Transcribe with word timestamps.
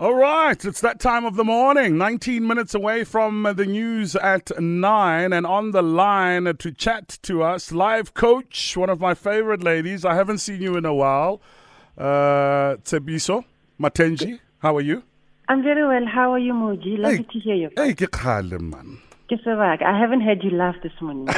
All 0.00 0.14
right, 0.14 0.64
it's 0.64 0.80
that 0.82 1.00
time 1.00 1.24
of 1.24 1.34
the 1.34 1.42
morning, 1.42 1.98
19 1.98 2.46
minutes 2.46 2.72
away 2.72 3.02
from 3.02 3.42
the 3.56 3.66
news 3.66 4.14
at 4.14 4.48
9, 4.56 5.32
and 5.32 5.44
on 5.44 5.72
the 5.72 5.82
line 5.82 6.44
to 6.44 6.70
chat 6.70 7.18
to 7.22 7.42
us, 7.42 7.72
live 7.72 8.14
coach, 8.14 8.76
one 8.76 8.90
of 8.90 9.00
my 9.00 9.14
favorite 9.14 9.60
ladies. 9.60 10.04
I 10.04 10.14
haven't 10.14 10.38
seen 10.38 10.62
you 10.62 10.76
in 10.76 10.84
a 10.84 10.94
while. 10.94 11.40
Uh, 11.96 12.76
Tshepiso 12.84 13.44
Matentjie, 13.80 14.38
how 14.60 14.76
are 14.76 14.80
you? 14.80 15.02
I'm 15.48 15.64
very 15.64 15.84
well. 15.84 16.06
How 16.06 16.32
are 16.32 16.38
you, 16.38 16.52
Moji? 16.52 16.96
Lovely 16.96 17.16
Hey. 17.16 17.22
to 17.32 17.38
hear 17.40 17.56
you. 17.56 17.70
Hey, 17.76 18.58
man. 18.60 18.98
Guess 19.28 19.40
what? 19.44 19.82
I 19.82 19.98
haven't 19.98 20.22
heard 20.22 20.42
you 20.42 20.50
laugh 20.50 20.76
this 20.82 20.92
morning. 21.02 21.28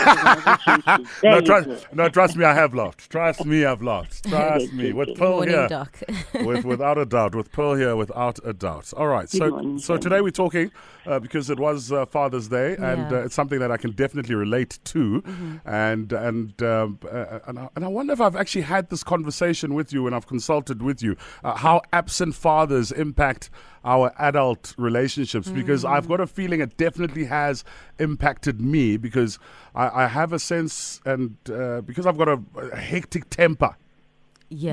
No, 1.25 1.41
trust, 1.41 1.87
no, 1.93 2.09
trust 2.09 2.37
me, 2.37 2.45
I 2.45 2.55
have 2.55 2.73
laughed. 2.75 3.11
Trust 3.11 3.45
me, 3.45 3.65
I've 3.65 3.83
laughed. 3.83 4.25
Trust 4.29 4.73
me. 4.73 4.93
With 4.93 5.17
Pearl 5.17 5.37
Morning, 5.37 5.55
here. 5.55 5.69
Doc. 5.69 6.01
with, 6.35 6.65
without 6.65 6.99
a 6.99 7.05
doubt, 7.05 7.35
with 7.35 7.51
Pearl 7.53 7.75
here, 7.75 7.97
without 7.97 8.39
a 8.45 8.53
doubt. 8.53 8.93
All 8.97 9.09
right, 9.09 9.29
so 9.29 9.51
morning, 9.51 9.79
so 9.79 9.95
Sam. 9.95 10.01
today 10.03 10.21
we're 10.21 10.31
talking 10.31 10.71
uh, 11.07 11.19
because 11.19 11.51
it 11.51 11.59
was 11.59 11.91
uh, 11.91 12.07
Father's 12.07 12.49
Day, 12.49 12.75
and 12.77 13.11
Yeah. 13.11 13.19
uh, 13.19 13.25
it's 13.25 13.35
something 13.35 13.59
that 13.59 13.71
I 13.73 13.77
can 13.77 13.91
definitely 13.93 14.35
relate 14.37 14.79
to, 14.85 15.23
and 15.65 16.13
and 16.13 16.63
um, 16.63 16.99
uh, 17.11 17.41
and, 17.47 17.59
I, 17.59 17.69
and 17.75 17.85
I 17.85 17.89
wonder 17.89 18.13
if 18.13 18.21
I've 18.21 18.37
actually 18.37 18.63
had 18.63 18.89
this 18.91 19.03
conversation 19.03 19.75
with 19.75 19.93
you 19.93 20.07
and 20.07 20.15
I've 20.15 20.27
consulted 20.27 20.83
with 20.83 21.03
you 21.03 21.17
uh, 21.45 21.57
how 21.57 21.83
absent 21.93 22.35
fathers 22.35 22.93
impact 22.93 23.51
our 23.85 24.13
adult 24.19 24.75
relationships 24.77 25.49
because 25.51 25.85
I've 25.85 26.07
got 26.07 26.21
a 26.21 26.27
feeling 26.27 26.61
it 26.61 26.77
definitely 26.77 27.25
has 27.25 27.65
impacted 27.99 28.61
me 28.61 28.97
because 28.99 29.39
I, 29.75 30.05
I 30.05 30.07
have 30.07 30.33
a 30.35 30.39
sense 30.39 31.01
and 31.07 31.37
uh, 31.51 31.81
because 31.81 32.05
I've 32.07 32.19
got 32.19 32.29
a, 32.29 32.39
a 32.73 32.77
hectic 32.77 33.31
temper 33.31 33.77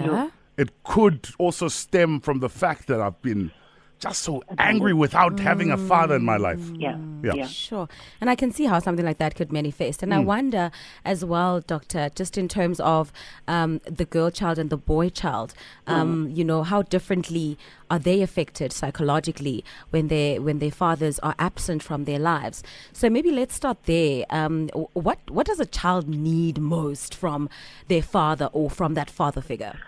Yeah. 0.05 0.29
it 0.57 0.83
could 0.83 1.29
also 1.37 1.67
stem 1.69 2.19
from 2.19 2.39
the 2.39 2.49
fact 2.49 2.87
that 2.87 2.99
I've 2.99 3.21
been 3.21 3.51
just 3.99 4.23
so 4.23 4.43
angry 4.59 4.93
without 4.93 5.39
having 5.39 5.71
a 5.71 5.77
father 5.77 6.15
in 6.15 6.23
my 6.23 6.37
life. 6.37 6.61
Yeah. 6.75 6.97
Yeah. 7.23 7.33
yeah. 7.33 7.47
Sure. 7.47 7.89
And 8.21 8.29
I 8.29 8.35
can 8.35 8.51
see 8.51 8.65
how 8.65 8.79
something 8.79 9.05
like 9.05 9.17
that 9.17 9.35
could 9.35 9.51
manifest. 9.51 10.03
And 10.03 10.13
I 10.13 10.19
wonder 10.19 10.71
as 11.03 11.25
well, 11.25 11.61
Doctor, 11.61 12.09
just 12.13 12.37
in 12.37 12.47
terms 12.47 12.79
of 12.79 13.11
um, 13.47 13.79
the 13.85 14.05
girl 14.05 14.29
child 14.29 14.59
and 14.59 14.69
the 14.69 14.77
boy 14.77 15.09
child, 15.09 15.53
um, 15.87 16.29
you 16.29 16.43
know, 16.43 16.63
how 16.63 16.83
differently 16.83 17.57
are 17.89 17.99
they 17.99 18.21
affected 18.21 18.71
psychologically 18.71 19.63
when, 19.89 20.09
they, 20.09 20.37
when 20.37 20.59
their 20.59 20.71
fathers 20.71 21.17
are 21.19 21.35
absent 21.39 21.81
from 21.81 22.05
their 22.05 22.19
lives? 22.19 22.61
So 22.93 23.09
maybe 23.09 23.31
let's 23.31 23.55
start 23.55 23.83
there. 23.83 24.25
Um, 24.29 24.69
what, 24.93 25.19
what 25.29 25.47
does 25.47 25.59
a 25.59 25.65
child 25.65 26.07
need 26.07 26.59
most 26.59 27.15
from 27.15 27.49
their 27.87 28.03
father 28.03 28.49
or 28.53 28.69
from 28.69 28.93
that 28.93 29.09
father 29.09 29.41
figure? 29.41 29.79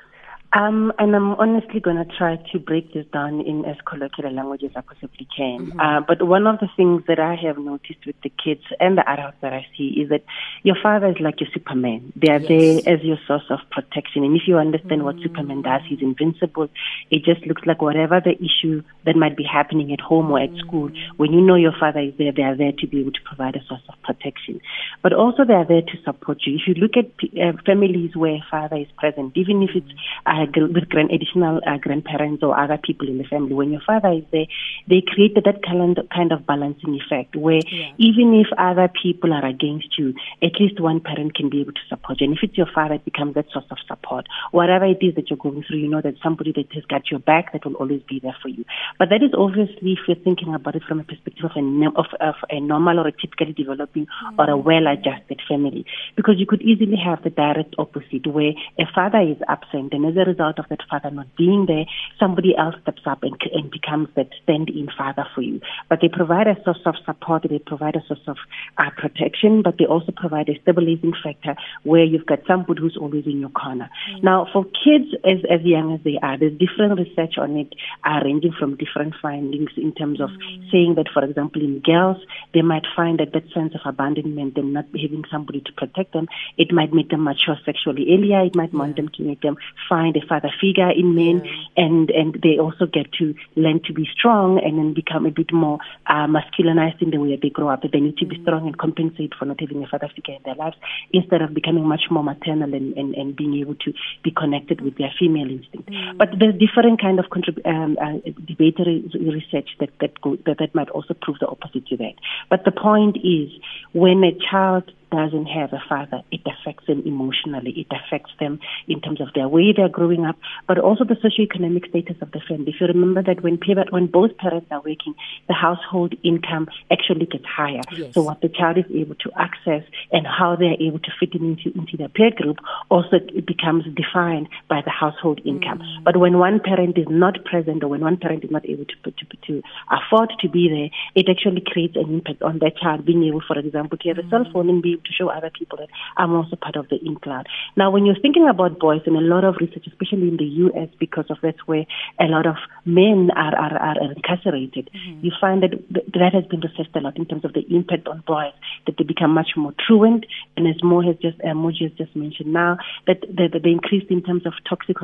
Um, 0.51 0.91
and 0.97 1.15
I'm 1.15 1.33
honestly 1.35 1.79
going 1.79 1.97
to 1.97 2.05
try 2.17 2.37
to 2.51 2.59
break 2.59 2.91
this 2.93 3.05
down 3.13 3.41
in 3.41 3.65
as 3.65 3.77
colloquial 3.85 4.33
language 4.33 4.63
as 4.63 4.71
I 4.75 4.81
possibly 4.81 5.27
can. 5.35 5.67
Mm-hmm. 5.67 5.79
Uh, 5.79 6.01
but 6.07 6.25
one 6.25 6.47
of 6.47 6.59
the 6.59 6.67
things 6.75 7.03
that 7.07 7.19
I 7.19 7.35
have 7.35 7.59
noticed 7.59 8.03
with 8.07 8.15
the 8.23 8.29
kids 8.29 8.61
and 8.79 8.97
the 8.97 9.07
adults 9.07 9.37
that 9.41 9.53
I 9.53 9.67
see 9.77 9.89
is 10.01 10.09
that 10.09 10.23
your 10.63 10.75
father 10.81 11.07
is 11.07 11.17
like 11.19 11.39
your 11.39 11.49
Superman. 11.53 12.11
They 12.15 12.31
are 12.31 12.39
Yes. 12.39 12.47
there 12.49 12.95
as 12.95 13.03
your 13.03 13.19
source 13.27 13.43
of 13.51 13.59
protection. 13.69 14.23
And 14.23 14.35
if 14.35 14.47
you 14.47 14.57
understand 14.57 15.03
what 15.03 15.17
Superman 15.21 15.61
does, 15.61 15.81
he's 15.87 16.01
invincible. 16.01 16.69
It 17.11 17.23
just 17.23 17.45
looks 17.45 17.61
like 17.67 17.81
whatever 17.81 18.19
the 18.19 18.35
issue 18.41 18.81
that 19.05 19.15
might 19.15 19.37
be 19.37 19.43
happening 19.43 19.93
at 19.93 20.01
home 20.01 20.31
or 20.31 20.39
at 20.39 20.55
school, 20.57 20.89
when 21.17 21.31
you 21.31 21.41
know 21.41 21.55
your 21.55 21.73
father 21.79 21.99
is 21.99 22.13
there, 22.17 22.31
they 22.31 22.43
are 22.43 22.55
there 22.55 22.71
to 22.71 22.87
be 22.87 23.01
able 23.01 23.11
to 23.11 23.21
provide 23.23 23.55
a 23.55 23.63
source 23.65 23.81
of 23.87 24.01
protection. 24.01 24.61
But 25.03 25.13
also 25.13 25.45
they 25.45 25.53
are 25.53 25.65
there 25.65 25.81
to 25.83 26.01
support 26.03 26.39
you. 26.47 26.55
If 26.55 26.61
you 26.67 26.73
look 26.73 26.97
at 26.97 27.05
uh, 27.37 27.53
families 27.65 28.15
where 28.15 28.39
father 28.49 28.77
is 28.77 28.87
present, 28.97 29.37
even 29.37 29.61
if 29.61 29.71
it's 29.75 29.93
uh, 30.25 30.38
gr- 30.45 30.71
with 30.73 30.89
grand, 30.89 31.11
additional 31.11 31.61
uh, 31.65 31.77
grandparents 31.77 32.43
or 32.43 32.57
other 32.57 32.77
people 32.77 33.07
in 33.07 33.17
the 33.17 33.23
family, 33.23 33.53
when 33.53 33.71
your 33.71 33.81
father 33.85 34.11
is 34.11 34.23
there, 34.31 34.45
they 34.87 35.01
created 35.05 35.43
that 35.45 35.63
kind 35.63 35.97
of, 35.97 36.09
kind 36.09 36.31
of 36.31 36.45
balancing 36.45 36.99
effect 37.01 37.35
where 37.35 37.61
Yeah. 37.71 37.91
even 37.97 38.33
if 38.33 38.47
other 38.57 38.89
people 39.01 39.33
are 39.33 39.45
against 39.45 39.97
you, 39.97 40.13
at 40.41 40.59
least 40.59 40.79
one 40.79 40.99
parent 40.99 41.35
can 41.35 41.49
be 41.49 41.61
able 41.61 41.73
to 41.73 41.85
support 41.87 42.19
you. 42.21 42.27
And 42.27 42.37
if 42.37 42.43
it's 42.43 42.57
your 42.57 42.67
father, 42.73 42.95
it 42.95 43.05
becomes 43.05 43.35
that 43.35 43.45
source 43.51 43.65
of 43.71 43.77
support. 43.87 44.27
Whatever 44.51 44.85
it 44.85 44.99
is 45.01 45.15
that 45.15 45.29
you're 45.29 45.37
going 45.37 45.63
through, 45.63 45.77
you 45.79 45.87
know 45.87 46.01
that 46.01 46.15
somebody 46.23 46.51
that 46.53 46.71
has 46.73 46.85
got 46.85 47.09
your 47.11 47.19
back 47.19 47.53
that 47.53 47.65
will 47.65 47.75
always 47.75 48.01
be 48.03 48.19
there 48.19 48.35
for 48.41 48.49
you. 48.49 48.65
But 48.97 49.09
that 49.09 49.23
is 49.23 49.31
obviously 49.37 49.93
if 49.93 49.99
you're 50.07 50.17
thinking 50.23 50.53
about 50.53 50.75
it 50.75 50.83
from 50.83 50.99
a 50.99 51.03
perspective 51.03 51.45
of 51.45 51.51
a, 51.55 51.87
of, 51.95 52.05
of 52.19 52.35
a 52.49 52.59
normal 52.59 52.99
or 52.99 53.07
a 53.07 53.11
typically 53.11 53.53
developing 53.53 54.07
or 54.37 54.49
a 54.49 54.57
well-adjusted 54.57 55.41
family. 55.47 55.85
Because 56.15 56.35
you 56.37 56.45
could 56.45 56.61
easily 56.61 56.97
have 56.97 57.23
the 57.23 57.29
direct 57.29 57.75
opposite 57.77 58.27
where 58.27 58.53
a 58.77 58.85
father 58.93 59.21
is 59.21 59.37
absent 59.47 59.93
and 59.93 60.05
as 60.05 60.15
a 60.15 60.28
result 60.31 60.59
of 60.59 60.67
that 60.69 60.83
father 60.89 61.11
not 61.11 61.29
being 61.35 61.65
there, 61.71 61.85
somebody 62.19 62.51
else 62.57 62.75
steps 62.83 63.03
up 63.05 63.23
and, 63.23 63.35
and 63.57 63.71
becomes 63.71 64.07
that 64.15 64.29
stand-in 64.43 64.87
father 64.97 65.25
for 65.33 65.41
you. 65.41 65.59
But 65.89 65.99
they 66.01 66.09
provide 66.09 66.47
a 66.47 66.57
source 66.63 66.83
of 66.85 66.95
support, 67.05 67.45
they 67.49 67.59
provide 67.59 67.95
a 67.95 68.03
source 68.07 68.25
of 68.27 68.37
uh, 68.77 68.91
protection, 68.97 69.61
but 69.61 69.75
they 69.77 69.85
also 69.85 70.11
provide 70.15 70.47
a 70.49 70.59
stabilizing 70.61 71.13
factor 71.23 71.55
where 71.83 72.03
you've 72.03 72.25
got 72.25 72.39
somebody 72.47 72.81
who's 72.81 72.97
always 72.99 73.25
in 73.25 73.39
your 73.39 73.49
corner. 73.63 73.89
Now, 74.21 74.47
for 74.53 74.63
kids 74.65 75.09
as, 75.23 75.39
as 75.49 75.61
young 75.63 75.93
as 75.95 76.01
they 76.03 76.17
are, 76.21 76.37
there's 76.37 76.57
different 76.57 76.99
research 76.99 77.35
on 77.37 77.57
it, 77.57 77.73
uh, 78.03 78.19
ranging 78.23 78.53
from 78.57 78.77
different 78.77 79.13
findings 79.21 79.71
in 79.77 79.93
terms 79.93 80.21
of 80.21 80.29
saying 80.71 80.95
that, 80.95 81.07
for 81.13 81.23
example, 81.23 81.61
in 81.61 81.79
girls, 81.79 82.17
they 82.53 82.61
might 82.61 82.85
find 82.95 83.19
that 83.19 83.33
that 83.33 83.51
sense 83.53 83.73
of 83.75 83.81
abandonment 83.85 84.57
and 84.57 84.73
not 84.73 84.85
having 84.95 85.23
somebody 85.31 85.61
to 85.61 85.71
protect 85.73 86.13
them, 86.13 86.27
it 86.57 86.71
might 86.71 86.93
make 86.93 87.09
them 87.09 87.23
mature 87.23 87.57
sexually 87.65 88.05
earlier. 88.13 88.41
It 88.43 88.55
might 88.55 88.73
want 88.73 88.95
them 88.95 89.09
to 89.15 89.23
make 89.23 89.41
them 89.41 89.57
find 89.87 90.15
a 90.21 90.27
father 90.27 90.51
figure 90.61 90.91
in 90.91 91.15
men, 91.15 91.37
and 91.75 92.09
and 92.09 92.33
they 92.43 92.57
also 92.59 92.85
get 92.85 93.11
to 93.19 93.33
learn 93.55 93.79
to 93.85 93.93
be 93.93 94.05
strong 94.15 94.59
and 94.63 94.77
then 94.77 94.93
become 94.93 95.25
a 95.25 95.31
bit 95.31 95.51
more 95.53 95.79
uh, 96.07 96.27
masculinized 96.27 97.01
in 97.01 97.11
the 97.11 97.17
way 97.17 97.37
they 97.41 97.49
grow 97.49 97.69
up. 97.69 97.81
They 97.81 97.99
need 97.99 98.17
to 98.17 98.25
be 98.25 98.41
strong 98.41 98.67
and 98.67 98.77
compensate 98.77 99.33
for 99.37 99.45
not 99.45 99.59
having 99.59 99.83
a 99.83 99.87
father 99.87 100.09
figure 100.15 100.35
in 100.35 100.43
their 100.45 100.55
lives, 100.55 100.77
instead 101.11 101.41
of 101.41 101.53
becoming 101.53 101.85
much 101.87 102.03
more 102.09 102.23
maternal 102.23 102.73
and, 102.73 102.97
and, 102.97 103.15
and 103.15 103.35
being 103.35 103.55
able 103.61 103.75
to 103.75 103.93
be 104.23 104.31
connected 104.31 104.81
with 104.81 104.97
their 104.97 105.13
female 105.19 105.49
instinct. 105.49 105.89
But 106.17 106.29
there's 106.39 106.55
different 106.59 107.01
kind 107.01 107.19
of 107.19 107.25
contrib- 107.25 107.65
um, 107.65 107.97
uh, 108.01 108.19
debatory 108.49 108.97
research 109.13 109.69
that 109.79 109.89
that, 110.01 110.19
go, 110.21 110.37
that 110.45 110.57
that 110.59 110.75
might 110.75 110.89
also 110.89 111.13
prove 111.13 111.37
the 111.39 111.47
opposite 111.47 111.87
to 111.87 111.97
that. 111.97 112.13
But 112.49 112.65
the 112.65 112.71
point 112.71 113.17
is, 113.17 113.49
when 113.93 114.23
a 114.23 114.33
child 114.49 114.91
doesn't 115.11 115.47
have 115.47 115.73
a 115.73 115.81
father, 115.87 116.21
it 116.31 116.41
affects 116.45 116.85
them 116.87 117.03
emotionally. 117.05 117.71
It 117.71 117.87
affects 117.91 118.31
them 118.39 118.59
in 118.87 119.01
terms 119.01 119.21
of 119.21 119.29
their 119.33 119.47
way 119.47 119.73
they're 119.75 119.89
growing 119.89 120.25
up, 120.25 120.37
but 120.67 120.77
also 120.77 121.03
the 121.03 121.15
socioeconomic 121.15 121.89
status 121.89 122.17
of 122.21 122.31
the 122.31 122.41
family. 122.47 122.73
If 122.73 122.81
you 122.81 122.87
remember 122.87 123.23
that 123.23 123.41
when 123.43 123.59
when 123.89 124.07
both 124.07 124.37
parents 124.37 124.67
are 124.71 124.81
working, 124.81 125.15
the 125.47 125.53
household 125.53 126.15
income 126.23 126.67
actually 126.91 127.25
gets 127.25 127.45
higher. 127.45 127.81
Yes. 127.91 128.13
So 128.13 128.21
what 128.21 128.41
the 128.41 128.49
child 128.49 128.77
is 128.77 128.85
able 128.93 129.15
to 129.15 129.31
access 129.37 129.83
and 130.11 130.25
how 130.25 130.55
they're 130.55 130.79
able 130.79 130.99
to 130.99 131.11
fit 131.19 131.33
in 131.33 131.49
into, 131.49 131.77
into 131.77 131.97
their 131.97 132.09
peer 132.09 132.31
group 132.31 132.57
also 132.89 133.17
it 133.17 133.45
becomes 133.45 133.85
defined 133.95 134.49
by 134.69 134.81
the 134.83 134.91
household 134.91 135.41
income. 135.45 135.79
Mm. 135.79 136.03
But 136.03 136.17
when 136.17 136.37
one 136.37 136.59
parent 136.59 136.97
is 136.97 137.07
not 137.09 137.43
present 137.45 137.83
or 137.83 137.87
when 137.87 138.01
one 138.01 138.17
parent 138.17 138.43
is 138.43 138.51
not 138.51 138.65
able 138.65 138.85
to, 138.85 139.11
to, 139.11 139.25
to 139.47 139.61
afford 139.91 140.31
to 140.39 140.49
be 140.49 140.69
there, 140.69 140.89
it 141.15 141.29
actually 141.29 141.63
creates 141.65 141.95
an 141.95 142.13
impact 142.13 142.41
on 142.41 142.59
that 142.59 142.77
child 142.77 143.05
being 143.05 143.23
able, 143.23 143.41
for 143.45 143.57
example, 143.57 143.97
to 143.97 144.07
have 144.09 144.17
a 144.17 144.23
mm. 144.23 144.29
cell 144.29 144.45
phone 144.51 144.69
and 144.69 144.81
be 144.81 144.98
to 145.03 145.13
show 145.13 145.29
other 145.29 145.49
people 145.49 145.77
that 145.77 145.89
I'm 146.17 146.33
also 146.33 146.55
part 146.55 146.75
of 146.75 146.89
the 146.89 146.97
in 147.03 147.15
cloud. 147.15 147.47
Now, 147.75 147.91
when 147.91 148.05
you're 148.05 148.19
thinking 148.19 148.47
about 148.47 148.79
boys 148.79 149.01
and 149.05 149.15
a 149.15 149.21
lot 149.21 149.43
of 149.43 149.55
research, 149.59 149.85
especially 149.87 150.27
in 150.27 150.37
the 150.37 150.45
U.S., 150.69 150.89
because 150.99 151.25
of 151.29 151.37
that's 151.41 151.65
where 151.65 151.85
a 152.19 152.25
lot 152.25 152.45
of 152.45 152.55
men 152.85 153.29
are, 153.35 153.55
are, 153.55 153.77
are 153.77 154.11
incarcerated, 154.11 154.89
you 155.21 155.31
find 155.39 155.63
that 155.63 155.71
th- 155.71 156.05
that 156.13 156.31
has 156.33 156.45
been 156.45 156.61
researched 156.61 156.95
a 156.95 156.99
lot 156.99 157.17
in 157.17 157.25
terms 157.25 157.45
of 157.45 157.53
the 157.53 157.65
impact 157.73 158.07
on 158.07 158.23
boys, 158.25 158.53
that 158.85 158.95
they 158.97 159.03
become 159.03 159.33
much 159.33 159.51
more 159.55 159.73
truant, 159.85 160.25
and 160.57 160.67
as 160.67 160.81
Mo 160.83 161.01
has 161.01 161.15
just, 161.17 161.39
uh, 161.41 161.53
Moji 161.53 161.83
has 161.83 161.91
just 161.97 162.15
mentioned 162.15 162.53
now, 162.53 162.77
that 163.07 163.21
the, 163.21 163.47
the, 163.51 163.59
the 163.59 163.71
increase 163.71 164.05
in 164.09 164.21
terms 164.23 164.45
of 164.45 164.53
toxic 164.67 164.97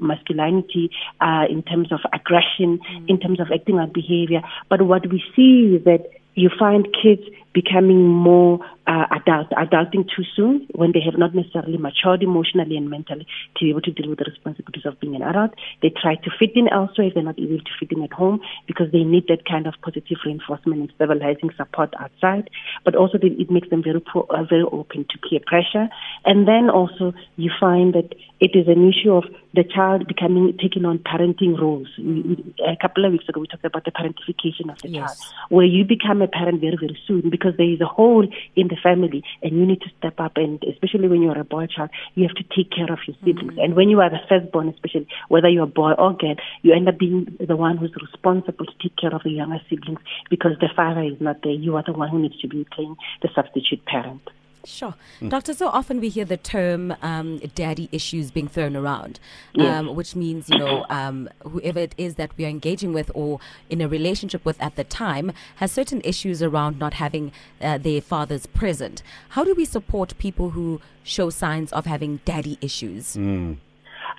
masculinity, 0.00 0.90
uh, 1.20 1.44
in 1.48 1.62
terms 1.62 1.92
of 1.92 2.00
aggression, 2.12 2.80
in 3.08 3.18
terms 3.18 3.40
of 3.40 3.48
acting 3.52 3.78
out 3.78 3.92
behavior. 3.92 4.40
But 4.68 4.82
what 4.82 5.10
we 5.10 5.22
see 5.34 5.76
is 5.76 5.84
that 5.84 6.08
you 6.36 6.50
find 6.56 6.86
kids 7.02 7.22
becoming 7.56 8.06
more 8.06 8.60
uh, 8.86 9.06
adult, 9.10 9.48
adulting 9.50 10.04
too 10.14 10.22
soon 10.36 10.68
when 10.74 10.92
they 10.92 11.00
have 11.00 11.18
not 11.18 11.34
necessarily 11.34 11.78
matured 11.78 12.22
emotionally 12.22 12.76
and 12.76 12.90
mentally 12.90 13.26
to 13.56 13.64
be 13.64 13.70
able 13.70 13.80
to 13.80 13.90
deal 13.90 14.10
with 14.10 14.18
the 14.18 14.26
responsibilities 14.28 14.84
of 14.84 15.00
being 15.00 15.16
an 15.16 15.22
adult. 15.22 15.52
They 15.80 15.88
try 15.88 16.16
to 16.16 16.30
fit 16.38 16.50
in 16.54 16.68
elsewhere 16.68 17.08
if 17.08 17.14
they're 17.14 17.22
not 17.22 17.38
able 17.38 17.58
to 17.58 17.72
fit 17.80 17.90
in 17.90 18.02
at 18.02 18.12
home 18.12 18.40
because 18.66 18.92
they 18.92 19.02
need 19.02 19.24
that 19.28 19.48
kind 19.48 19.66
of 19.66 19.74
positive 19.82 20.18
reinforcement 20.24 20.80
and 20.80 20.92
stabilizing 20.94 21.50
support 21.56 21.94
outside. 21.98 22.50
But 22.84 22.94
also 22.94 23.16
they, 23.16 23.28
it 23.28 23.50
makes 23.50 23.70
them 23.70 23.82
very 23.82 24.00
pro, 24.00 24.22
uh, 24.28 24.44
very 24.44 24.64
open 24.70 25.06
to 25.08 25.18
peer 25.18 25.40
pressure. 25.44 25.88
And 26.26 26.46
then 26.46 26.68
also 26.68 27.14
you 27.36 27.50
find 27.58 27.94
that 27.94 28.12
it 28.38 28.52
is 28.54 28.68
an 28.68 28.86
issue 28.86 29.12
of 29.12 29.24
the 29.54 29.64
child 29.64 30.06
becoming 30.06 30.56
taking 30.60 30.84
on 30.84 30.98
parenting 30.98 31.58
roles. 31.58 31.88
We, 31.98 32.54
a 32.60 32.76
couple 32.76 33.06
of 33.06 33.12
weeks 33.12 33.26
ago 33.28 33.40
we 33.40 33.46
talked 33.46 33.64
about 33.64 33.86
the 33.86 33.90
parentification 33.90 34.70
of 34.70 34.76
the 34.82 34.90
Yes. 34.90 35.00
child, 35.00 35.16
where 35.48 35.64
you 35.64 35.84
become 35.84 36.20
a 36.20 36.25
a 36.26 36.28
parent 36.28 36.60
very, 36.60 36.76
very 36.76 36.98
soon 37.06 37.30
because 37.30 37.54
there 37.56 37.70
is 37.70 37.80
a 37.80 37.86
hole 37.86 38.26
in 38.54 38.68
the 38.68 38.76
family 38.82 39.22
and 39.42 39.56
you 39.56 39.64
need 39.64 39.80
to 39.80 39.90
step 39.98 40.18
up. 40.18 40.36
And 40.36 40.62
especially 40.64 41.08
when 41.08 41.22
you're 41.22 41.38
a 41.38 41.44
boy 41.44 41.66
child, 41.66 41.90
you 42.14 42.26
have 42.26 42.36
to 42.36 42.44
take 42.54 42.70
care 42.70 42.90
of 42.90 42.98
your 43.06 43.16
siblings. 43.24 43.56
Mm-hmm. 43.56 43.64
And 43.64 43.76
when 43.76 43.88
you 43.88 44.00
are 44.00 44.10
the 44.10 44.22
firstborn, 44.28 44.68
especially 44.68 45.08
whether 45.28 45.48
you're 45.48 45.70
a 45.70 45.78
boy 45.80 45.92
or 45.92 46.16
girl, 46.16 46.36
you 46.62 46.74
end 46.74 46.88
up 46.88 46.98
being 46.98 47.36
the 47.40 47.56
one 47.56 47.76
who's 47.76 47.94
responsible 48.00 48.66
to 48.66 48.76
take 48.82 48.96
care 48.96 49.14
of 49.14 49.22
the 49.22 49.30
younger 49.30 49.60
siblings 49.70 50.00
because 50.30 50.52
the 50.60 50.68
father 50.74 51.02
is 51.02 51.20
not 51.20 51.42
there. 51.42 51.52
You 51.52 51.76
are 51.76 51.84
the 51.86 51.92
one 51.92 52.10
who 52.10 52.18
needs 52.18 52.38
to 52.40 52.48
be 52.48 52.66
playing 52.74 52.96
the 53.22 53.28
substitute 53.34 53.84
parent. 53.86 54.22
Sure. 54.66 54.94
Mm. 55.20 55.30
Doctor, 55.30 55.54
so 55.54 55.68
often 55.68 56.00
we 56.00 56.08
hear 56.08 56.24
the 56.24 56.36
term 56.36 56.94
um, 57.02 57.38
daddy 57.54 57.88
issues 57.92 58.30
being 58.30 58.48
thrown 58.48 58.76
around, 58.76 59.20
um, 59.58 59.94
which 59.94 60.16
means, 60.16 60.48
you 60.50 60.58
know, 60.58 60.84
um, 60.90 61.28
whoever 61.42 61.78
it 61.78 61.94
is 61.96 62.16
that 62.16 62.30
we 62.36 62.44
are 62.44 62.48
engaging 62.48 62.92
with 62.92 63.10
or 63.14 63.38
in 63.70 63.80
a 63.80 63.88
relationship 63.88 64.44
with 64.44 64.60
at 64.60 64.76
the 64.76 64.84
time 64.84 65.32
has 65.56 65.70
certain 65.70 66.00
issues 66.04 66.42
around 66.42 66.78
not 66.78 66.94
having 66.94 67.32
uh, 67.60 67.78
their 67.78 68.00
fathers 68.00 68.46
present. 68.46 69.02
How 69.30 69.44
do 69.44 69.54
we 69.54 69.64
support 69.64 70.18
people 70.18 70.50
who 70.50 70.80
show 71.04 71.30
signs 71.30 71.72
of 71.72 71.86
having 71.86 72.20
daddy 72.24 72.58
issues? 72.60 73.16
Mm. 73.16 73.58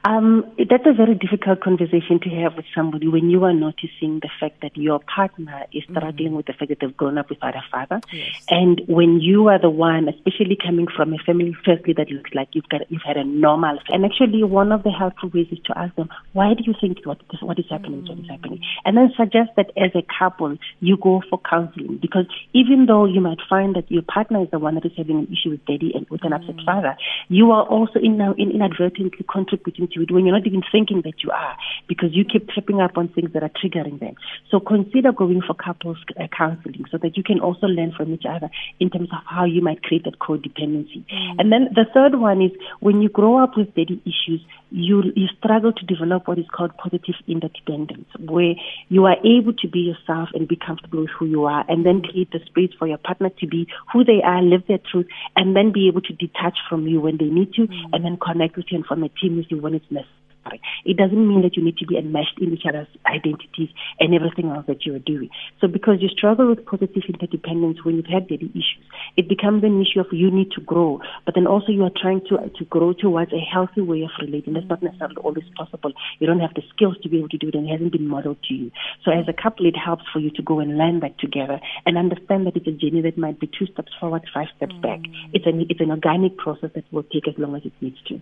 Um, 0.04 0.46
that's 0.58 0.86
a 0.86 0.94
very 0.94 1.16
difficult 1.16 1.62
conversation 1.62 2.20
to 2.22 2.30
have 2.30 2.56
with 2.56 2.66
somebody 2.74 3.08
when 3.08 3.30
you 3.30 3.44
are 3.44 3.54
noticing 3.54 4.20
the 4.22 4.30
fact 4.40 4.62
that 4.62 4.78
your 4.78 5.00
partner 5.00 5.66
is 5.74 5.84
mm-hmm. 5.84 5.98
struggling 5.98 6.28
mm-hmm. 6.28 6.38
with 6.38 6.46
the 6.46 6.54
fact 6.54 6.70
that 6.70 6.80
they've 6.80 6.96
grown 6.96 7.18
up 7.18 7.30
without 7.30 7.56
a 7.56 7.64
father, 7.72 8.00
yes. 8.12 8.46
and 8.50 8.82
when 8.88 9.20
you 9.20 9.48
are 9.48 9.60
the 9.60 9.70
one, 9.70 10.08
especially 10.08 10.56
coming 10.56 10.88
from 10.96 11.14
a 11.14 11.18
family, 11.26 11.56
firstly 11.66 11.94
that 11.94 12.10
looks 12.10 12.32
like 12.34 12.50
you've 12.54 12.70
got 12.70 12.90
you've 12.90 13.02
had 13.06 13.18
a 13.18 13.24
normal, 13.24 13.80
and 13.90 14.06
actually 14.06 14.44
one 14.44 14.72
of 14.72 14.84
the 14.84 14.92
helpful 14.92 15.30
ways 15.34 15.48
is 15.52 15.60
to 15.66 15.78
ask 15.78 15.96
them, 15.96 16.10
why 16.34 16.54
do 16.54 16.64
you 16.66 16.74
think 16.80 17.04
what 17.06 17.20
is, 17.34 17.42
what 17.42 17.60
is 17.60 17.66
happening, 17.70 18.02
mm-hmm. 18.02 18.10
what 18.10 18.20
is 18.20 18.30
happening, 18.30 18.62
and 18.86 18.96
then 18.96 19.12
suggest 19.18 19.52
that 19.58 19.72
as 19.78 19.92
a 19.96 20.06
couple 20.18 20.58
you 20.80 20.98
go 20.98 21.22
for 21.30 21.40
counseling 21.50 21.98
because 22.02 22.26
even 22.54 22.86
though 22.86 23.06
you 23.06 23.20
might 23.20 23.40
find 23.50 23.76
that 23.76 23.90
your 23.92 24.04
partner 24.04 24.44
is 24.44 24.50
the 24.52 24.60
one 24.60 24.76
that 24.76 24.86
is 24.86 24.92
having 24.96 25.20
an 25.20 25.28
issue 25.28 25.50
with 25.50 25.66
daddy 25.66 25.92
and 25.94 26.08
with 26.10 26.24
an 26.24 26.34
upset 26.34 26.56
mm-hmm. 26.56 26.66
father, 26.66 26.96
you 27.30 27.52
are 27.52 27.66
also 27.66 28.00
in, 28.00 28.22
in, 28.38 28.52
inadvertently 28.52 29.26
contributing 29.32 29.87
to 29.94 30.02
it 30.02 30.12
when 30.12 30.26
you're 30.26 30.36
not 30.36 30.48
even 30.48 30.64
thinking 30.72 31.02
that 31.04 31.24
you 31.24 31.32
are 31.32 31.58
because 31.88 32.10
you 32.14 32.26
keep 32.26 32.50
tripping 32.50 32.82
up 32.82 32.98
on 32.98 33.08
things 33.10 33.32
that 33.34 33.44
are 33.44 33.52
triggering 33.64 34.00
them. 34.00 34.16
So 34.52 34.60
consider 34.60 35.12
going 35.12 35.42
for 35.46 35.54
couples 35.54 35.98
uh, 36.20 36.28
counseling 36.36 36.86
so 36.92 36.98
that 36.98 37.18
you 37.18 37.24
can 37.24 37.40
also 37.40 37.68
learn 37.68 37.94
from 37.96 38.14
each 38.14 38.26
other 38.30 38.50
in 38.80 38.90
terms 38.90 39.10
of 39.12 39.20
how 39.26 39.46
you 39.46 39.62
might 39.62 39.84
create 39.84 40.04
that 40.06 40.20
codependency. 40.20 41.06
Mm. 41.12 41.36
And 41.40 41.52
then 41.52 41.70
the 41.74 41.86
third 41.94 42.20
one 42.20 42.42
is 42.42 42.52
when 42.80 43.02
you 43.02 43.10
grow 43.10 43.42
up 43.44 43.58
with 43.58 43.74
daddy 43.76 44.02
issues, 44.06 44.42
you 44.70 45.04
you 45.16 45.28
struggle 45.38 45.72
to 45.72 45.86
develop 45.86 46.28
what 46.28 46.38
is 46.38 46.46
called 46.54 46.76
positive 46.78 47.16
interdependence, 47.28 48.08
where 48.20 48.54
you 48.90 49.06
are 49.06 49.18
able 49.26 49.54
to 49.54 49.68
be 49.68 49.80
yourself 49.80 50.30
and 50.34 50.48
be 50.48 50.58
comfortable 50.58 51.02
with 51.02 51.10
who 51.18 51.26
you 51.26 51.46
are, 51.46 51.64
and 51.70 51.86
then 51.86 52.02
create 52.02 52.32
the 52.32 52.40
space 52.46 52.72
for 52.78 52.88
your 52.88 52.98
partner 52.98 53.30
to 53.40 53.48
be 53.48 53.68
who 53.94 54.04
they 54.04 54.22
are, 54.24 54.42
live 54.42 54.64
their 54.68 54.80
truth, 54.92 55.08
and 55.36 55.56
then 55.56 55.72
be 55.72 55.88
able 55.88 56.02
to 56.02 56.14
detach 56.14 56.58
from 56.70 56.88
you 56.88 57.00
when 57.00 57.18
they 57.18 57.26
need 57.26 57.54
to, 57.54 57.68
mm. 57.68 57.74
and 57.94 58.04
then 58.04 58.18
connect 58.18 58.58
with 58.58 58.66
you 58.70 58.78
and 58.78 58.86
form 58.86 59.04
a 59.04 59.10
team 59.10 59.38
with 59.38 59.46
you 59.50 59.62
when 59.62 59.74
necessary. 59.90 60.62
It 60.86 60.98
doesn't 60.98 61.28
mean 61.28 61.42
that 61.42 61.58
you 61.58 61.64
need 61.64 61.78
to 61.78 61.86
be 61.86 61.98
enmeshed 61.98 62.40
in 62.40 62.54
each 62.54 62.64
other's 62.68 62.88
identities 63.06 63.70
and 64.00 64.14
everything 64.14 64.50
else 64.50 64.66
that 64.68 64.86
you 64.86 64.96
are 64.96 65.00
doing. 65.00 65.30
So 65.60 65.68
because 65.68 65.98
you 66.00 66.10
struggle 66.10 66.48
with 66.48 66.66
positive 66.66 67.04
interdependence 67.08 67.84
when 67.84 67.98
you've 67.98 68.06
had 68.06 68.28
daddy 68.28 68.50
issues, 68.52 68.86
it 69.16 69.28
becomes 69.28 69.64
an 69.64 69.82
issue 69.82 70.00
of 70.00 70.08
you 70.12 70.32
need 70.32 70.52
to 70.52 70.62
grow, 70.62 71.02
but 71.26 71.36
then 71.36 71.48
also 71.48 71.72
you 71.72 71.84
are 71.84 71.92
trying 71.96 72.22
to 72.30 72.38
to 72.38 72.66
grow 72.66 72.94
towards 72.94 73.34
a 73.34 73.40
healthy 73.40 73.82
way 73.82 74.04
of 74.04 74.12
relating. 74.22 74.54
That's 74.54 74.68
not 74.70 74.84
necessarily 74.84 75.18
always 75.18 75.46
possible. 75.56 75.92
You 76.20 76.28
don't 76.28 76.40
have 76.40 76.54
the 76.54 76.64
skills 76.74 76.96
to 77.04 77.10
be 77.10 77.18
able 77.18 77.30
to 77.30 77.38
do 77.38 77.50
it 77.50 77.56
and 77.56 77.68
it 77.68 77.72
hasn't 77.72 77.92
been 77.92 78.08
modeled 78.08 78.42
to 78.48 78.54
you. 78.54 78.72
So 79.04 79.12
as 79.12 79.28
a 79.28 79.34
couple, 79.34 79.66
it 79.66 79.76
helps 79.76 80.04
for 80.14 80.20
you 80.20 80.32
to 80.32 80.42
go 80.42 80.60
and 80.60 80.78
learn 80.78 81.02
that 81.02 81.20
together 81.20 81.60
and 81.86 81.98
understand 81.98 82.48
that 82.48 82.56
it's 82.56 82.68
a 82.68 82.72
journey 82.72 83.02
that 83.02 83.18
might 83.18 83.40
be 83.40 83.48
two 83.48 83.66
steps 83.68 83.92
forward, 84.00 84.24
five 84.34 84.48
steps 84.56 84.74
mm. 84.74 84.82
back. 84.82 85.00
It's 85.34 85.46
an, 85.46 85.66
it's 85.70 85.82
an 85.82 85.92
organic 85.92 86.38
process 86.38 86.72
that 86.76 86.86
will 86.92 87.04
take 87.04 87.28
as 87.28 87.36
long 87.38 87.56
as 87.56 87.66
it 87.66 87.74
needs 87.82 87.98
to. 88.08 88.22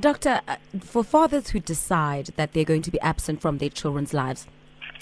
Doctor, 0.00 0.40
uh, 0.46 0.56
for 0.80 1.02
fathers 1.02 1.50
who 1.50 1.58
decide 1.58 2.26
that 2.36 2.52
they're 2.52 2.64
going 2.64 2.82
to 2.82 2.90
be 2.90 3.00
absent 3.00 3.40
from 3.40 3.58
their 3.58 3.68
children's 3.68 4.14
lives, 4.14 4.46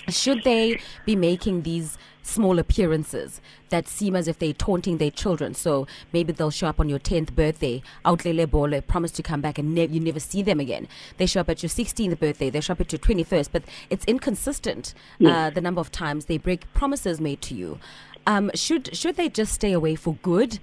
should 0.09 0.43
they 0.45 0.81
be 1.05 1.15
making 1.15 1.63
these 1.63 1.99
small 2.23 2.59
appearances 2.59 3.41
that 3.69 3.87
seem 3.87 4.17
as 4.17 4.27
if 4.27 4.39
they're 4.39 4.55
taunting 4.55 4.97
their 4.97 5.11
children? 5.11 5.53
So 5.53 5.87
maybe 6.13 6.33
they'll 6.33 6.51
show 6.51 6.69
up 6.69 6.81
on 6.81 6.89
your 6.89 6.99
10th 6.99 7.35
birthday, 7.35 7.83
outlele 8.07 8.49
bole, 8.51 8.81
promise 8.81 9.11
to 9.13 9.23
come 9.23 9.43
back 9.43 9.59
and 9.59 9.75
ne- 9.75 9.89
you 9.89 10.01
never 10.01 10.21
see 10.21 10.43
them 10.43 10.61
again. 10.61 10.89
They 11.19 11.27
show 11.27 11.41
up 11.41 11.51
at 11.51 11.63
your 11.63 11.71
16th 11.71 12.19
birthday, 12.19 12.49
they 12.49 12.61
show 12.61 12.73
up 12.73 12.81
at 12.81 12.93
your 12.93 13.01
21st, 13.01 13.49
but 13.53 13.65
it's 13.91 14.05
inconsistent 14.07 14.95
yes. 15.19 15.33
uh, 15.33 15.51
the 15.51 15.61
number 15.61 15.81
of 15.81 15.93
times 15.93 16.25
they 16.25 16.39
break 16.39 16.73
promises 16.73 17.21
made 17.21 17.43
to 17.43 17.55
you. 17.55 17.79
Um, 18.27 18.51
should, 18.55 18.97
should 18.97 19.17
they 19.17 19.29
just 19.29 19.53
stay 19.53 19.73
away 19.73 19.95
for 19.95 20.15
good? 20.23 20.59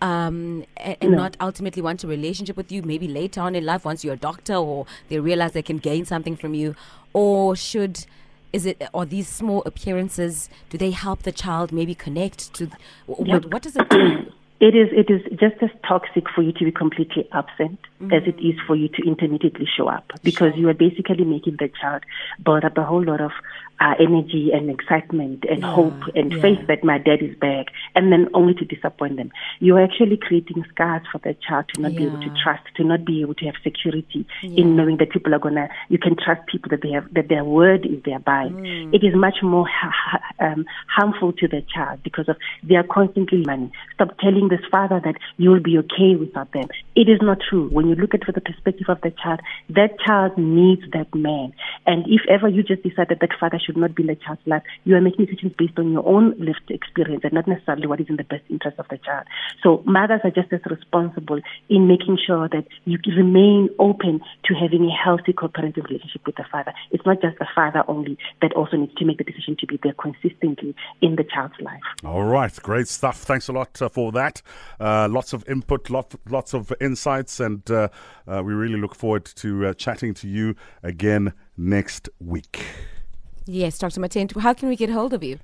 Um, 0.00 0.64
and, 0.76 0.96
and 1.00 1.10
no. 1.12 1.16
not 1.18 1.36
ultimately 1.40 1.82
want 1.82 2.04
a 2.04 2.06
relationship 2.06 2.56
with 2.56 2.70
you, 2.70 2.82
maybe 2.82 3.08
later 3.08 3.40
on 3.40 3.54
in 3.54 3.64
life, 3.64 3.84
once 3.84 4.04
you're 4.04 4.14
a 4.14 4.18
doctor 4.18 4.54
or 4.54 4.86
they 5.08 5.18
realize 5.18 5.52
they 5.52 5.62
can 5.62 5.78
gain 5.78 6.04
something 6.04 6.36
from 6.36 6.54
you? 6.54 6.74
Or 7.12 7.56
should 7.56 8.06
is 8.52 8.66
it 8.66 8.88
or 8.92 9.04
these 9.04 9.28
small 9.28 9.64
appearances 9.66 10.48
do 10.70 10.78
they 10.78 10.92
help 10.92 11.24
the 11.24 11.32
child 11.32 11.72
maybe 11.72 11.92
connect 11.92 12.54
to 12.54 12.70
what, 13.06 13.52
what 13.52 13.62
does 13.62 13.74
it 13.74 13.88
do 13.90 14.30
it 14.60 14.74
is 14.74 14.88
it 14.92 15.10
is 15.10 15.20
just 15.38 15.60
as 15.62 15.70
toxic 15.86 16.24
for 16.34 16.42
you 16.42 16.52
to 16.52 16.64
be 16.64 16.72
completely 16.72 17.28
absent 17.32 17.78
mm-hmm. 18.00 18.12
as 18.12 18.22
it 18.26 18.38
is 18.40 18.54
for 18.66 18.76
you 18.76 18.88
to 18.88 19.02
intermittently 19.06 19.66
show 19.76 19.88
up 19.88 20.12
because 20.22 20.52
sure. 20.52 20.60
you 20.60 20.68
are 20.68 20.74
basically 20.74 21.24
making 21.24 21.56
the 21.58 21.68
child 21.80 22.02
build 22.44 22.64
up 22.64 22.76
a 22.78 22.84
whole 22.84 23.02
lot 23.02 23.20
of 23.20 23.32
uh, 23.80 23.94
energy 23.98 24.50
and 24.52 24.70
excitement 24.70 25.44
and 25.50 25.60
yeah, 25.60 25.74
hope 25.74 26.00
and 26.14 26.32
yeah. 26.32 26.40
faith 26.40 26.66
that 26.68 26.84
my 26.84 26.98
dad 26.98 27.20
is 27.20 27.36
back, 27.36 27.66
and 27.94 28.12
then 28.12 28.28
only 28.34 28.54
to 28.54 28.64
disappoint 28.64 29.16
them. 29.16 29.30
You're 29.60 29.82
actually 29.82 30.16
creating 30.16 30.64
scars 30.72 31.02
for 31.10 31.18
the 31.18 31.34
child 31.46 31.66
to 31.74 31.80
not 31.82 31.92
yeah. 31.92 31.98
be 31.98 32.06
able 32.06 32.20
to 32.20 32.30
trust, 32.42 32.62
to 32.76 32.84
not 32.84 33.04
be 33.04 33.20
able 33.22 33.34
to 33.34 33.44
have 33.46 33.54
security 33.62 34.26
in 34.42 34.76
knowing 34.76 34.98
that 34.98 35.10
people 35.10 35.34
are 35.34 35.38
gonna. 35.38 35.68
You 35.88 35.98
can 35.98 36.16
trust 36.16 36.46
people 36.46 36.70
that 36.70 36.82
they 36.82 36.92
have 36.92 37.12
that 37.14 37.28
their 37.28 37.44
word 37.44 37.84
is 37.84 38.02
their 38.04 38.20
bond. 38.20 38.54
Mm. 38.54 38.94
It 38.94 39.04
is 39.04 39.14
much 39.14 39.42
more 39.42 39.66
ha- 39.68 40.20
um, 40.40 40.64
harmful 40.88 41.32
to 41.32 41.48
the 41.48 41.62
child 41.74 42.02
because 42.04 42.28
of 42.28 42.36
they 42.62 42.76
are 42.76 42.84
constantly 42.84 43.42
money. 43.44 43.72
Stop 43.94 44.16
telling 44.18 44.43
this 44.48 44.64
father 44.70 45.00
that 45.04 45.16
you 45.36 45.50
will 45.50 45.62
be 45.62 45.78
okay 45.78 46.16
without 46.18 46.52
them. 46.52 46.68
It 46.96 47.08
is 47.08 47.18
not 47.20 47.38
true. 47.48 47.68
When 47.68 47.88
you 47.88 47.94
look 47.94 48.14
at 48.14 48.22
it 48.22 48.24
from 48.24 48.34
the 48.34 48.40
perspective 48.40 48.88
of 48.88 49.00
the 49.02 49.10
child, 49.10 49.40
that 49.70 49.98
child 50.00 50.38
needs 50.38 50.82
that 50.92 51.14
man. 51.14 51.52
And 51.86 52.04
if 52.08 52.22
ever 52.28 52.48
you 52.48 52.62
just 52.62 52.82
decide 52.82 53.08
that 53.08 53.20
father 53.44 53.60
should 53.64 53.76
not 53.76 53.94
be 53.94 54.02
in 54.02 54.08
the 54.08 54.16
child's 54.16 54.42
life. 54.46 54.62
You 54.84 54.96
are 54.96 55.00
making 55.00 55.26
decisions 55.26 55.52
based 55.58 55.78
on 55.78 55.92
your 55.92 56.06
own 56.06 56.34
lived 56.38 56.70
experience 56.70 57.22
and 57.24 57.32
not 57.32 57.46
necessarily 57.46 57.86
what 57.86 58.00
is 58.00 58.08
in 58.08 58.16
the 58.16 58.24
best 58.24 58.42
interest 58.48 58.78
of 58.78 58.86
the 58.88 58.98
child. 58.98 59.26
So 59.62 59.82
mothers 59.86 60.20
are 60.24 60.30
just 60.30 60.52
as 60.52 60.60
responsible 60.66 61.40
in 61.68 61.86
making 61.86 62.18
sure 62.24 62.48
that 62.48 62.66
you 62.84 62.98
remain 63.16 63.68
open 63.78 64.20
to 64.44 64.54
having 64.54 64.84
a 64.84 64.90
healthy 64.90 65.32
co-parenting 65.32 65.84
relationship 65.84 66.22
with 66.26 66.36
the 66.36 66.44
father. 66.50 66.72
It's 66.90 67.04
not 67.04 67.20
just 67.20 67.38
the 67.38 67.46
father 67.54 67.84
only 67.88 68.18
that 68.42 68.52
also 68.54 68.76
needs 68.76 68.94
to 68.94 69.04
make 69.04 69.18
the 69.18 69.24
decision 69.24 69.56
to 69.60 69.66
be 69.66 69.78
there 69.82 69.94
consistently 69.94 70.74
in 71.00 71.16
the 71.16 71.24
child's 71.24 71.60
life. 71.60 71.82
All 72.04 72.24
right, 72.24 72.54
great 72.62 72.88
stuff. 72.88 73.18
Thanks 73.18 73.48
a 73.48 73.52
lot 73.52 73.80
uh, 73.80 73.88
for 73.88 74.12
that. 74.12 74.33
Uh, 74.80 75.08
lots 75.10 75.32
of 75.32 75.48
input, 75.48 75.90
lot, 75.90 76.14
lots 76.28 76.54
of 76.54 76.72
insights, 76.80 77.40
and 77.40 77.70
uh, 77.70 77.88
uh 78.26 78.42
we 78.44 78.52
really 78.52 78.78
look 78.78 78.94
forward 78.94 79.24
to 79.24 79.66
uh, 79.66 79.74
chatting 79.74 80.14
to 80.14 80.28
you 80.28 80.54
again 80.82 81.32
next 81.56 82.08
week. 82.20 82.64
Yes, 83.46 83.78
Dr. 83.78 84.00
Martin, 84.00 84.28
how 84.40 84.54
can 84.54 84.68
we 84.68 84.76
get 84.76 84.90
hold 84.90 85.12
of 85.12 85.22
you? 85.22 85.38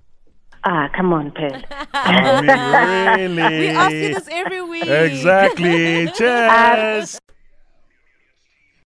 Ah, 0.65 0.91
come 0.95 1.13
on, 1.13 1.31
Pet. 1.31 1.65
I 1.95 3.17
mean, 3.17 3.37
really? 3.37 3.59
we 3.59 3.69
ask 3.69 3.93
you 3.93 4.15
this 4.15 4.29
every 4.31 4.63
week. 4.63 4.87
Exactly. 4.87 6.07
Cheers. 6.15 7.19